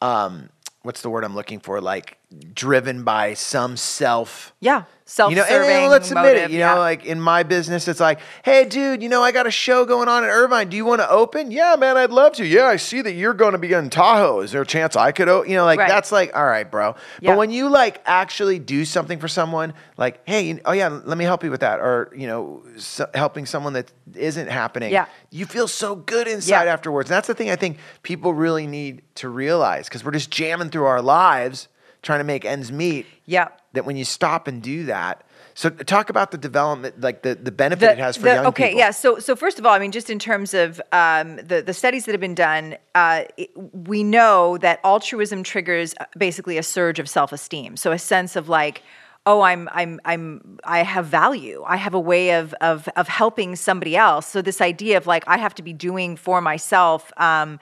[0.00, 0.48] um
[0.82, 2.18] what's the word I'm looking for like
[2.54, 6.34] driven by some self Yeah, Self you know, and, and let's admit it.
[6.36, 6.74] motive, You yeah.
[6.74, 9.84] know, like in my business, it's like, hey, dude, you know, I got a show
[9.84, 10.70] going on in Irvine.
[10.70, 11.50] Do you want to open?
[11.50, 12.44] Yeah, man, I'd love to.
[12.46, 14.40] Yeah, I see that you're going to be in Tahoe.
[14.40, 15.28] Is there a chance I could?
[15.28, 15.42] O-?
[15.44, 15.88] You know, like Right.
[15.88, 16.94] that's like, all right, bro.
[17.20, 17.32] Yeah.
[17.32, 21.24] But when you like actually do something for someone, like, hey, oh yeah, let me
[21.24, 24.90] help you with that, or you know, so, helping someone that isn't happening.
[24.90, 25.06] Yeah.
[25.30, 26.72] you feel so good inside Yeah.
[26.72, 27.10] afterwards.
[27.10, 30.70] And that's the thing I think people really need to realize because we're just jamming
[30.70, 31.68] through our lives
[32.04, 33.06] trying to make ends meet.
[33.26, 33.48] Yeah.
[33.72, 37.50] That when you stop and do that, so talk about the development, like the, the
[37.52, 38.78] benefit it has for the- young okay, people.
[38.78, 38.90] yeah.
[38.90, 42.04] So, so first of all, I mean, just in terms of um, the the studies
[42.06, 46.98] that have been done, uh, it- we know that altruism triggers uh, basically a surge
[46.98, 47.76] of self esteem.
[47.76, 48.82] So, a sense of like.
[49.26, 51.64] Oh, I'm, I'm, I'm, I have value.
[51.66, 54.26] I have a way of, of, of helping somebody else.
[54.26, 57.58] So this idea of like I have to be doing for myself, um,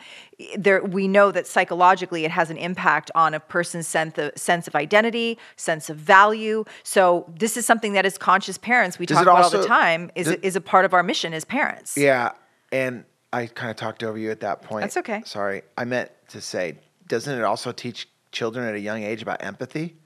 [0.57, 4.67] there we know that psychologically it has an impact on a person's sense of, sense
[4.67, 6.65] of identity, sense of value.
[6.83, 10.11] So this is something that as conscious parents we Does talk about all the time
[10.17, 11.97] is does- is a part of our mission as parents.
[11.97, 12.33] Yeah,
[12.73, 14.83] and I kind of talked over you at that point.
[14.83, 15.23] That's okay.
[15.25, 19.45] Sorry, I meant to say, doesn't it also teach children at a young age about
[19.45, 19.97] empathy?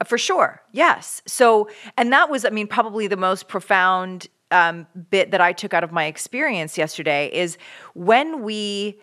[0.00, 1.22] Uh, For sure, yes.
[1.26, 5.72] So, and that was, I mean, probably the most profound um, bit that I took
[5.72, 7.58] out of my experience yesterday is
[7.94, 8.98] when we.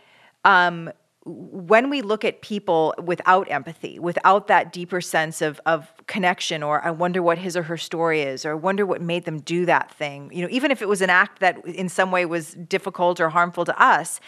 [0.46, 0.92] Um,
[1.30, 6.84] when we look at people without empathy, without that deeper sense of, of connection, or
[6.84, 9.66] I wonder what his or her story is, or I wonder what made them do
[9.66, 12.54] that thing, you know, even if it was an act that in some way was
[12.54, 14.20] difficult or harmful to us,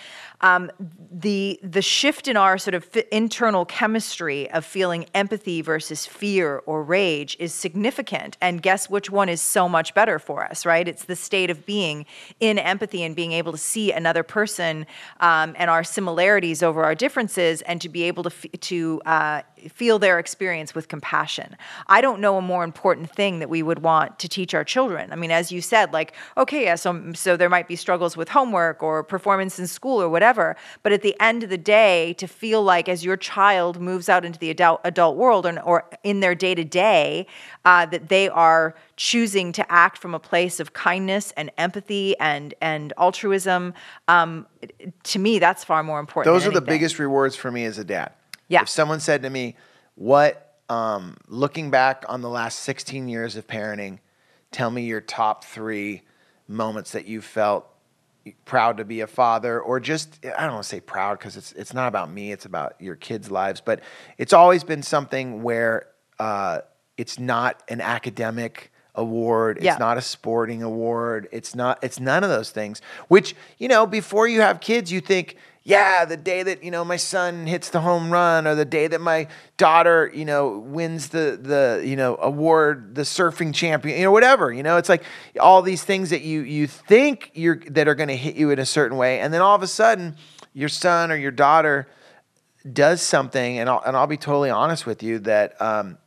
[0.41, 0.71] um,
[1.11, 6.63] the the shift in our sort of fi- internal chemistry of feeling empathy versus fear
[6.65, 8.37] or rage is significant.
[8.41, 10.87] And guess which one is so much better for us, right?
[10.87, 12.05] It's the state of being
[12.39, 14.85] in empathy and being able to see another person
[15.19, 19.99] um, and our similarities over our differences, and to be able to to uh, feel
[19.99, 21.55] their experience with compassion.
[21.87, 25.11] I don't know a more important thing that we would want to teach our children.
[25.11, 28.29] I mean, as you said, like, okay, yeah, so so there might be struggles with
[28.29, 32.27] homework or performance in school or whatever, but at the end of the day, to
[32.27, 36.19] feel like as your child moves out into the adult adult world and or in
[36.19, 37.27] their day to day,
[37.63, 42.93] that they are choosing to act from a place of kindness and empathy and and
[42.97, 43.73] altruism.
[44.07, 44.45] Um,
[45.03, 46.33] to me, that's far more important.
[46.33, 48.13] Those are the biggest rewards for me as a dad.
[48.51, 48.61] Yeah.
[48.63, 49.55] If someone said to me,
[49.95, 53.99] "What, um, looking back on the last 16 years of parenting,
[54.51, 56.01] tell me your top three
[56.47, 57.65] moments that you felt
[58.45, 61.53] proud to be a father, or just I don't want to say proud because it's
[61.53, 63.79] it's not about me, it's about your kids' lives, but
[64.17, 65.87] it's always been something where
[66.19, 66.59] uh,
[66.97, 69.77] it's not an academic award it's Yeah.
[69.79, 74.27] not a sporting award it's not it's none of those things which you know before
[74.27, 77.81] you have kids you think yeah the day that you know my son hits the
[77.81, 82.17] home run or the day that my daughter you know wins the the you know
[82.21, 85.03] award the surfing champion you know whatever you know it's like
[85.39, 88.59] all these things that you you think you're that are going to hit you in
[88.59, 90.15] a certain way and then all of a sudden
[90.53, 91.87] your son or your daughter
[92.71, 95.97] does something and I'll, and I'll be totally honest with you that um,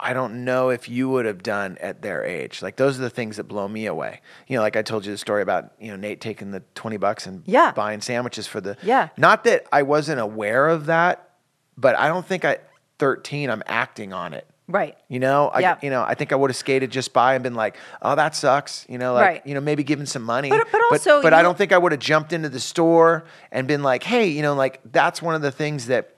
[0.00, 2.62] I don't know if you would have done at their age.
[2.62, 4.20] Like those are the things that blow me away.
[4.46, 6.96] You know, like I told you the story about, you know, Nate taking the 20
[6.98, 7.72] bucks and Yeah.
[7.72, 9.08] buying sandwiches for the Yeah.
[9.16, 11.30] Not that I wasn't aware of that,
[11.76, 12.62] but I don't think at
[12.98, 14.46] 13 I'm acting on it.
[14.70, 14.98] right.
[15.08, 15.76] You know, I Yeah.
[15.80, 18.36] you know, I think I would have skated just by and been like, "Oh, that
[18.36, 19.42] sucks." You know, like, Right.
[19.46, 20.50] you know, maybe given some money.
[20.50, 23.66] But- but also but, I don't think I would have jumped into the store and
[23.66, 26.10] been like, "Hey, you know, like that's one of the things that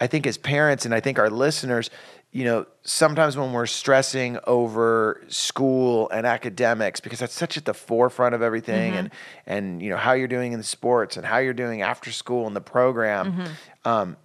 [0.00, 1.90] I think as parents and I think our listeners,
[2.32, 7.74] you know, sometimes when we're stressing over school and academics because that's such at the
[7.74, 8.98] forefront of everything Mm-hmm.
[8.98, 9.10] and
[9.46, 12.46] and you know how you're doing in the sports and how you're doing after school
[12.46, 13.88] in the program Mm-hmm.
[13.88, 14.16] um,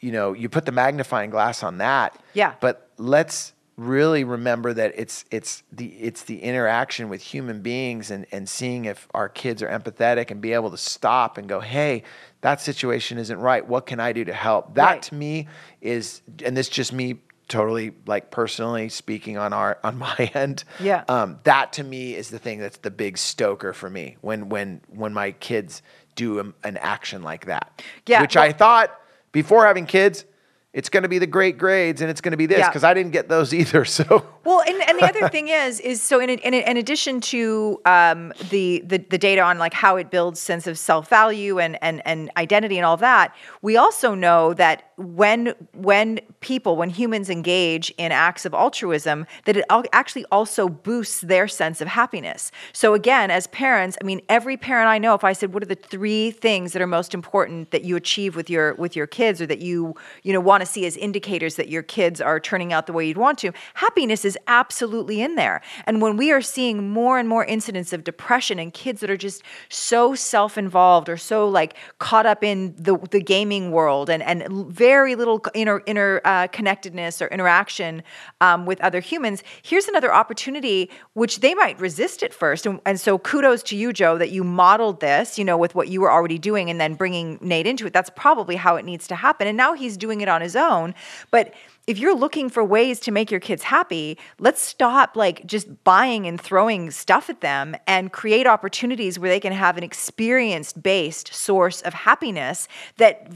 [0.00, 2.54] you know you put the magnifying glass on that Yeah.
[2.60, 8.26] but let's really remember that it's it's the it's the interaction with human beings and
[8.32, 12.02] and seeing if our kids are empathetic and be able to stop and go hey
[12.40, 15.02] that situation isn't right what can i do to help that Right.
[15.02, 15.46] to me
[15.82, 21.04] is and this just me totally like personally speaking on our on my end Yeah.
[21.08, 24.80] um, that to me is the thing that's the big stoker for me when when
[24.88, 25.82] when my kids
[26.16, 28.90] do a, an action like that Yeah, which i thought
[29.32, 30.24] before having kids
[30.72, 32.68] it's going to be the great grades and it's going to be this Yeah.
[32.68, 36.00] because i didn't get those either so Well, and, and the other thing is, is
[36.00, 40.08] so in, in, in addition to um, the, the the data on like how it
[40.08, 44.54] builds sense of self value and, and and identity and all that, we also know
[44.54, 50.68] that when when people when humans engage in acts of altruism, that it actually also
[50.68, 52.52] boosts their sense of happiness.
[52.72, 55.66] So again, as parents, I mean, every parent I know, if I said, what are
[55.66, 59.40] the three things that are most important that you achieve with your with your kids,
[59.40, 62.72] or that you you know want to see as indicators that your kids are turning
[62.72, 65.60] out the way you'd want to, happiness is absolutely in there.
[65.86, 69.16] And when we are seeing more and more incidents of depression and kids that are
[69.16, 74.46] just so self-involved or so like caught up in the, the gaming world and, and
[74.68, 78.02] very little inner, inner uh, connectedness or interaction
[78.40, 82.66] um, with other humans, here's another opportunity which they might resist at first.
[82.66, 85.88] And, and so kudos to you, Joe, that you modeled this, you know, with what
[85.88, 87.92] you were already doing and then bringing Nate into it.
[87.92, 89.46] That's probably how it needs to happen.
[89.46, 90.94] And now he's doing it on his own.
[91.30, 91.54] But
[91.86, 96.26] if you're looking for ways to make your kids happy, let's stop like just buying
[96.26, 101.32] and throwing stuff at them and create opportunities where they can have an experience based
[101.32, 103.30] source of happiness that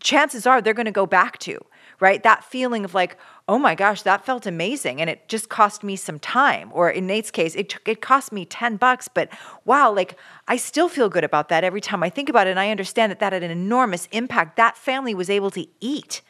[0.00, 1.58] chances are they're going to go back to,
[1.98, 2.22] right?
[2.22, 3.16] That feeling of like,
[3.48, 5.00] oh my gosh, that felt amazing.
[5.00, 6.70] And it just cost me some time.
[6.74, 9.30] Or in Nate's case, it, it cost me 10 bucks, but
[9.64, 12.50] wow, like I still feel good about that every time I think about it.
[12.50, 14.56] And I understand that that had an enormous impact.
[14.56, 16.20] That family was able to eat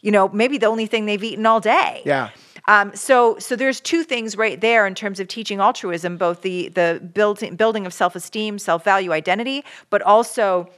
[0.00, 2.02] you know, maybe the only thing they've eaten all day.
[2.04, 2.30] Yeah.
[2.66, 6.68] Um, so, so there's two things right there in terms of teaching altruism, both the
[6.68, 10.68] the building building of self esteem, self value, identity, but also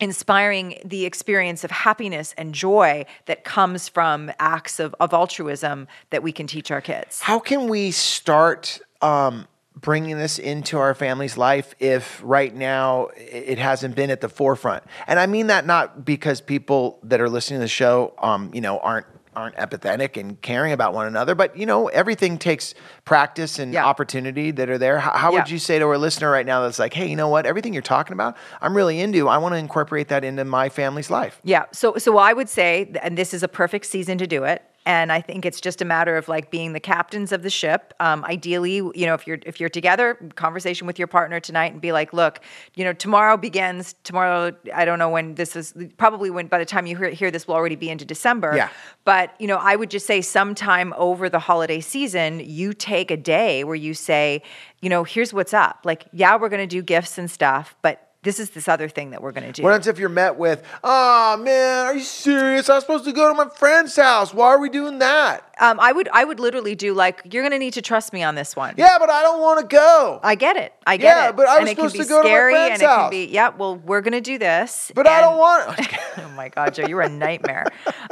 [0.00, 6.22] inspiring the experience of happiness and joy that comes from acts of, of altruism that
[6.22, 7.20] we can teach our kids.
[7.20, 9.46] How can we start um,
[9.80, 14.84] bringing this into our family's life if right now it hasn't been at the forefront.
[15.06, 18.60] And I mean that not because people that are listening to the show, um, you
[18.60, 23.60] know, aren't aren't empathetic and caring about one another, but you know, everything takes practice
[23.60, 23.84] and yeah.
[23.84, 24.98] opportunity that are there.
[24.98, 25.38] How, how yeah.
[25.38, 27.46] would you say to our listener right now that's like, hey, you know what?
[27.46, 29.28] Everything you're talking about, I'm really into.
[29.28, 31.40] I want to incorporate that into my family's life.
[31.44, 31.66] Yeah.
[31.72, 35.12] So, so I would say, and this is a perfect season to do it and
[35.12, 37.92] I think it's just a matter of like being the captains of the ship.
[38.00, 41.80] Um, ideally, you know, if you're if you're together, conversation with your partner tonight, and
[41.80, 42.40] be like, look,
[42.74, 43.94] you know, tomorrow begins.
[44.04, 45.74] Tomorrow, I don't know when this is.
[45.98, 48.54] Probably when by the time you hear, hear this, will already be into December.
[48.56, 48.70] Yeah.
[49.04, 53.16] But you know, I would just say sometime over the holiday season, you take a
[53.18, 54.42] day where you say,
[54.80, 55.80] you know, here's what's up.
[55.84, 59.10] Like, yeah, we're going to do gifts and stuff, but this is this other thing
[59.10, 59.62] that we're going to do.
[59.62, 62.68] What happens if you're met with, oh man, are you serious?
[62.68, 64.34] I was supposed to go to my friend's house.
[64.34, 65.50] Why are we doing that?
[65.58, 68.22] Um, I would I would literally do like you're going to need to trust me
[68.22, 68.74] on this one.
[68.78, 70.18] Yeah, but I don't want to go.
[70.22, 70.74] I get it.
[70.86, 71.26] I get yeah, it.
[71.26, 72.98] Yeah, but I was and supposed to go to my friend's and house.
[72.98, 74.90] It can be, yeah, well, we're going to do this.
[74.94, 75.78] But I don't want.
[76.18, 77.66] oh my God, Joe, you're a nightmare.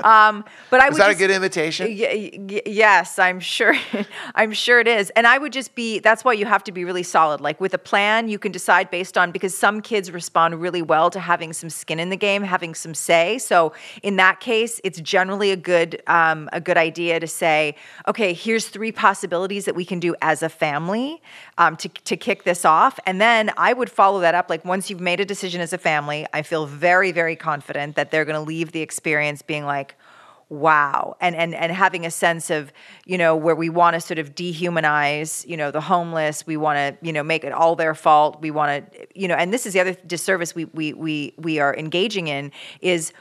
[0.04, 1.86] Um, but I was that just, a good invitation?
[1.88, 3.74] Y- y- yes, I'm sure.
[4.34, 5.10] I'm sure it is.
[5.10, 6.00] And I would just be.
[6.00, 7.40] That's why you have to be really solid.
[7.40, 11.11] Like with a plan, you can decide based on because some kids respond really well
[11.11, 13.38] to having some skin in the game, having some say.
[13.38, 17.74] So in that case, it's generally a good um, a good idea to say,
[18.06, 21.20] okay, here's three possibilities that we can do as a family
[21.58, 24.48] um, to to kick this off, and then I would follow that up.
[24.48, 28.11] Like once you've made a decision as a family, I feel very very confident that
[28.11, 29.96] they're going to leave the experience being like
[30.48, 31.16] wow.
[31.20, 32.72] And and and having a sense of
[33.04, 36.46] you know where we want to sort of dehumanize you know the homeless.
[36.46, 38.40] We want to you know make it all their fault.
[38.40, 41.58] We want to you know and this is the other disservice we we we we
[41.58, 43.12] are engaging in is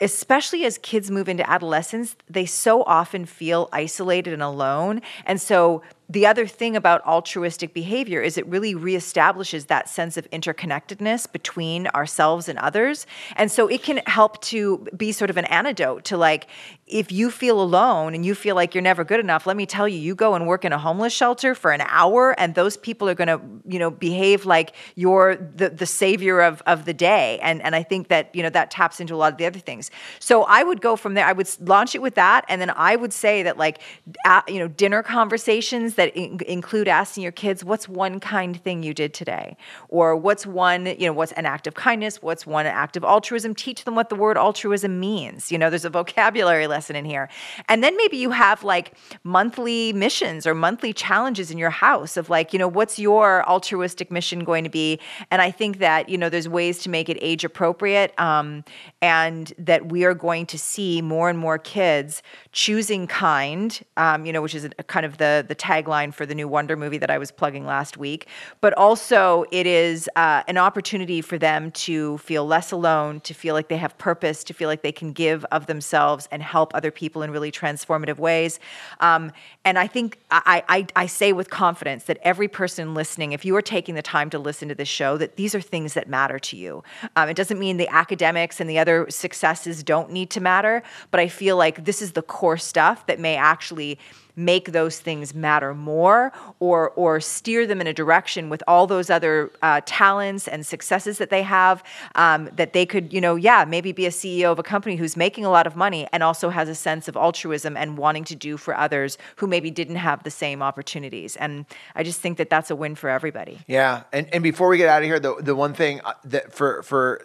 [0.00, 5.02] especially as kids move into adolescence they so often feel isolated and alone.
[5.26, 10.30] And so the other thing about altruistic behavior is it really reestablishes that sense of
[10.30, 13.06] interconnectedness between ourselves and others.
[13.34, 16.46] And so it can help to be sort of an antidote to like,
[16.86, 19.88] if you feel alone and you feel like you're never good enough, let me tell
[19.88, 23.08] you, you go and work in a homeless shelter for an hour and those people
[23.08, 27.40] are going to, you know, behave like you're the, the savior of, of the day.
[27.40, 29.58] And, and I think that, you know, that taps into a lot of the other
[29.58, 29.90] things.
[30.20, 31.26] So I would go from there.
[31.26, 32.44] I would launch it with that.
[32.48, 33.80] And then I would say that like,
[34.24, 38.84] at, you know, dinner conversations that in- include asking your kids, what's one kind thing
[38.84, 39.56] you did today?
[39.88, 42.22] Or what's one, you know, what's an act of kindness?
[42.22, 43.56] What's one act of altruism?
[43.56, 45.50] Teach them what the word altruism means.
[45.50, 47.26] You know, there's a vocabulary lesson in here.
[47.70, 48.86] And then maybe you have like
[49.24, 54.08] monthly missions or monthly challenges in your house of like, you know, what's your altruistic
[54.10, 55.00] mission going to be?
[55.30, 58.64] And I think that, you know, there's ways to make it age appropriate um,
[59.00, 64.32] and that we are going to see more and more kids choosing kind, um, you
[64.32, 66.98] know, which is a, a kind of the, the tagline for the new Wonder movie
[66.98, 68.26] that I was plugging last week.
[68.60, 73.54] But also, it is uh, an opportunity for them to feel less alone, to feel
[73.54, 76.90] like they have purpose, to feel like they can give of themselves and help other
[76.90, 78.58] people in really transformative ways.
[79.00, 79.32] Um,
[79.64, 83.54] and I think I, I, I say with confidence that every person listening, if you
[83.56, 86.38] are taking the time to listen to this show, that these are things that matter
[86.38, 86.82] to you.
[87.16, 91.20] Um, it doesn't mean the academics and the other successes don't need to matter, but
[91.20, 93.98] I feel like this is the core stuff that may actually
[94.36, 99.08] make those things matter more or or steer them in a direction with all those
[99.08, 101.82] other uh, talents and successes that they have
[102.14, 105.16] um, that they could you know yeah maybe be a ceo of a company who's
[105.16, 108.34] making a lot of money and also has a sense of altruism and wanting to
[108.34, 111.36] do for others who maybe didn't have the same opportunities.
[111.36, 113.60] And i just think that that's a win for everybody.
[113.66, 114.02] Yeah.
[114.12, 116.82] And, and before we get out of here the, the one thing uh, that for
[116.82, 117.24] for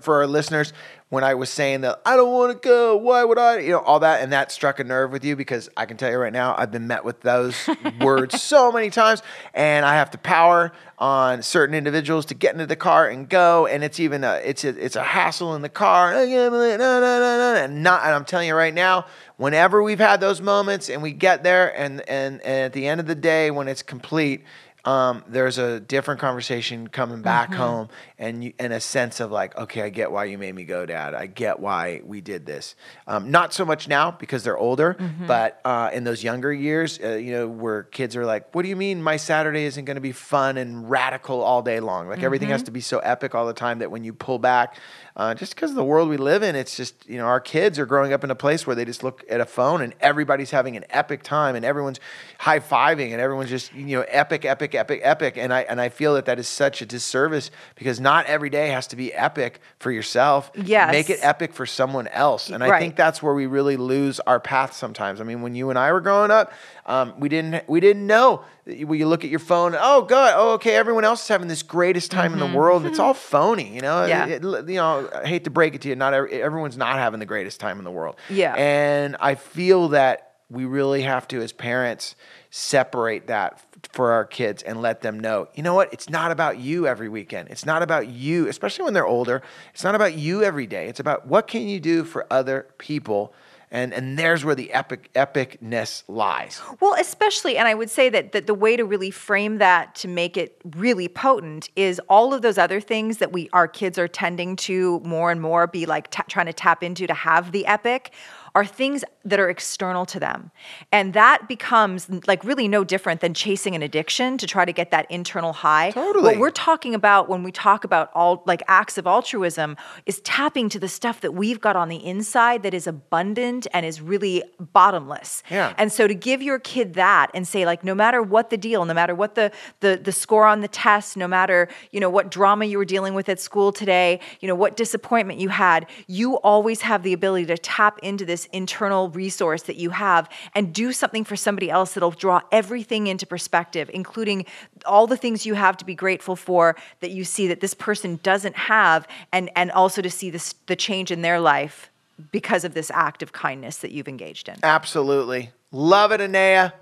[0.00, 0.72] for our listeners
[1.10, 2.96] when I was saying that I don't want to go.
[2.96, 3.60] Why would I?
[3.60, 6.10] You know, all that, and that struck a nerve with you because I can tell
[6.10, 7.56] you right now, I've been met with those
[8.00, 9.22] words so many times,
[9.54, 13.66] and I have to power on certain individuals to get into the car and go,
[13.66, 16.12] and it's even a it's a it's a hassle in the car.
[16.14, 21.12] And not, and I'm telling you right now, whenever we've had those moments and we
[21.12, 24.44] get there, and and, and at the end of the day, when it's complete
[24.88, 27.60] um, there's a different conversation coming back mm-hmm.
[27.60, 30.64] home and you, and a sense of like, okay, I get why you made me
[30.64, 31.14] go, Dad.
[31.14, 32.74] I get why we did this.
[33.06, 35.26] Um, not so much now because they're older, mm-hmm.
[35.26, 38.70] but uh, in those younger years, uh, you know, where kids are like, what do
[38.70, 42.08] you mean my Saturday isn't going to be fun and radical all day long?
[42.08, 42.24] Like mm-hmm.
[42.24, 44.78] everything has to be so epic all the time that when you pull back,
[45.18, 47.76] uh, just because of the world we live in, it's just, you know, our kids
[47.76, 50.52] are growing up in a place where they just look at a phone and everybody's
[50.52, 51.98] having an epic time and everyone's
[52.38, 55.36] high fiving and everyone's just, you know, epic, epic, epic, epic.
[55.36, 58.68] And I, and I feel that that is such a disservice because not every day
[58.68, 60.52] has to be epic for yourself.
[60.54, 60.92] Yes.
[60.92, 62.48] Make it epic for someone else.
[62.48, 62.80] And I right.
[62.80, 65.20] think that's where we really lose our path sometimes.
[65.20, 66.52] I mean, when you and I were growing up,
[66.86, 68.44] um, we didn't we didn't know.
[68.68, 71.62] When you look at your phone, oh god, oh okay, everyone else is having this
[71.62, 72.34] greatest time mm-hmm.
[72.34, 72.54] in the mm-hmm.
[72.54, 72.86] world.
[72.86, 74.04] It's all phony, you know.
[74.04, 74.26] Yeah.
[74.26, 77.20] It, you know, I hate to break it to you, not every, everyone's not having
[77.20, 78.16] the greatest time in the world.
[78.28, 78.54] Yeah.
[78.54, 82.16] And I feel that we really have to, as parents,
[82.50, 83.60] separate that
[83.92, 85.92] for our kids and let them know, you know what?
[85.92, 87.48] It's not about you every weekend.
[87.50, 89.42] It's not about you, especially when they're older.
[89.74, 90.88] It's not about you every day.
[90.88, 93.34] It's about what can you do for other people
[93.70, 96.60] and and there's where the epic epicness lies.
[96.80, 100.08] Well, especially, and I would say that that the way to really frame that to
[100.08, 104.08] make it really potent is all of those other things that we our kids are
[104.08, 107.66] tending to more and more be like t- trying to tap into to have the
[107.66, 108.12] epic
[108.58, 110.50] are things that are external to them.
[110.90, 114.90] And that becomes like really no different than chasing an addiction to try to get
[114.90, 115.92] that internal high.
[115.92, 116.24] Totally.
[116.24, 120.68] What we're talking about when we talk about all like acts of altruism is tapping
[120.70, 124.42] to the stuff that we've got on the inside that is abundant and is really
[124.58, 125.44] bottomless.
[125.48, 125.72] Yeah.
[125.78, 128.84] And so to give your kid that and say like no matter what the deal,
[128.84, 132.28] no matter what the the the score on the test, no matter, you know, what
[132.28, 136.38] drama you were dealing with at school today, you know, what disappointment you had, you
[136.38, 140.92] always have the ability to tap into this internal resource that you have and do
[140.92, 144.46] something for somebody else that'll draw everything into perspective, including
[144.86, 148.18] all the things you have to be grateful for that you see that this person
[148.22, 151.90] doesn't have, and, and also to see this, the change in their life
[152.32, 154.56] because of this act of kindness that you've engaged in.
[154.62, 155.50] Absolutely.
[155.70, 156.72] Love it, Anaya.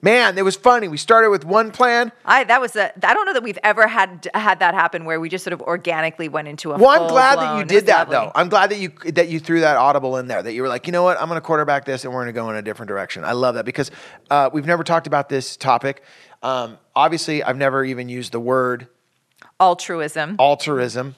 [0.00, 0.86] Man, it was funny.
[0.86, 2.12] We started with one plan.
[2.24, 2.92] I that was a.
[3.06, 5.60] I don't know that we've ever had had that happen where we just sort of
[5.62, 6.78] organically went into a.
[6.78, 8.30] Well, I'm glad that you did that though.
[8.34, 10.42] I'm glad that you that you threw that audible in there.
[10.42, 12.34] That you were like, you know what, I'm going to quarterback this, and we're going
[12.34, 13.24] to go in a different direction.
[13.24, 13.90] I love that because
[14.30, 16.02] uh, we've never talked about this topic.
[16.44, 18.86] Um, obviously, I've never even used the word
[19.58, 20.36] altruism.
[20.38, 21.16] Altruism,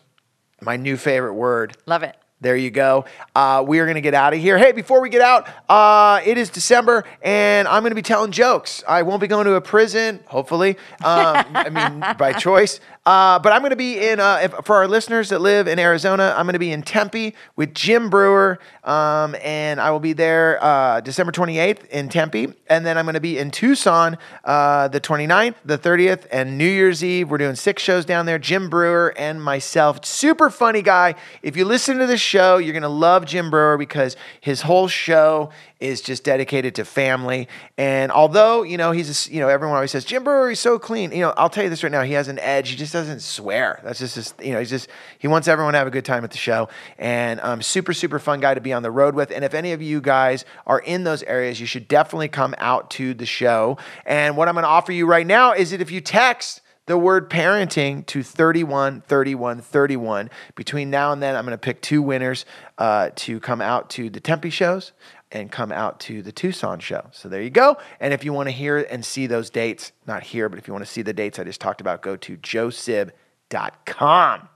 [0.62, 1.76] my new favorite word.
[1.84, 2.16] Love it.
[2.42, 3.04] There you go.
[3.34, 4.56] Uh, we are going to get out of here.
[4.56, 8.32] Hey, before we get out, uh, it is December, and I'm going to be telling
[8.32, 8.82] jokes.
[8.88, 10.78] I won't be going to a prison, hopefully.
[11.04, 12.80] Um, I mean, by choice.
[13.06, 15.78] Uh, but I'm going to be in, uh, if, for our listeners that live in
[15.78, 18.58] Arizona, I'm going to be in Tempe with Jim Breuer.
[18.84, 22.52] um, and I will be there uh, December 28th in Tempe.
[22.68, 26.68] And then I'm going to be in Tucson uh, the 29th, the 30th, and New
[26.68, 27.30] Year's Eve.
[27.30, 28.38] We're doing six shows down there.
[28.38, 30.04] Jim Breuer and myself.
[30.04, 31.14] Super funny guy.
[31.42, 34.88] If you listen to the show, you're going to love Jim Breuer because his whole
[34.88, 35.50] show
[35.80, 37.48] is just dedicated to family.
[37.78, 40.78] And although, you know, he's, a, you know, everyone always says, Jim Breuer he's so
[40.78, 41.10] clean.
[41.10, 42.68] You know, I'll tell you this right now, he has an edge.
[42.68, 43.80] He just doesn't swear.
[43.82, 46.22] That's just, his, you know, he's just, he wants everyone to have a good time
[46.22, 46.68] at the show.
[46.98, 49.30] And um, super, super fun guy to be on the road with.
[49.30, 52.90] And if any of you guys are in those areas, you should definitely come out
[52.92, 53.78] to the show.
[54.04, 56.98] And what I'm going to offer you right now is that if you text, the
[56.98, 60.28] word parenting to 31, 31, 31.
[60.56, 62.44] Between now and then, I'm going to pick two winners
[62.78, 64.90] uh, to come out to the Tempe shows
[65.32, 67.06] and come out to the Tucson show.
[67.12, 67.76] So there you go.
[68.00, 70.74] And if you want to hear and see those dates, not here, but if you
[70.74, 74.48] want to see the dates I just talked about, go to joesib.com.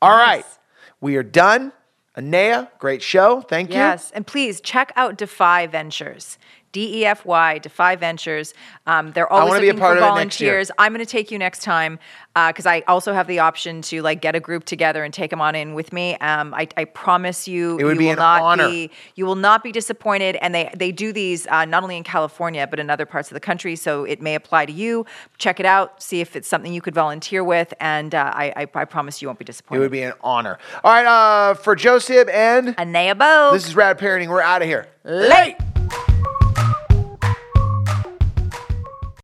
[0.00, 0.26] All nice.
[0.26, 0.44] right,
[1.00, 1.72] We are done.
[2.16, 3.42] Anaya, great show.
[3.42, 3.76] Thank you.
[3.76, 4.10] Yes.
[4.12, 6.36] And please check out Defy Ventures.
[6.72, 8.54] D E F Y, Defy Ventures.
[8.86, 10.70] Um, they're always looking for volunteers.
[10.78, 11.98] I'm going to take you next time
[12.34, 15.30] because uh, I also have the option to like get a group together and take
[15.30, 16.16] them on in with me.
[16.16, 18.68] Um, I, I, promise you, it would you be will an not honor.
[18.68, 20.36] be you will not be disappointed.
[20.36, 23.34] And they they do these uh, not only in California but in other parts of
[23.34, 25.06] the country, so it may apply to you.
[25.38, 28.68] Check it out, see if it's something you could volunteer with, and uh, I, I,
[28.74, 29.80] I promise you won't be disappointed.
[29.80, 30.58] It would be an honor.
[30.84, 33.50] All right, uh, for Joe Sib and Anaya Bo.
[33.52, 34.28] This is Rad Parenting.
[34.28, 34.88] We're out of here.
[35.04, 35.56] Late.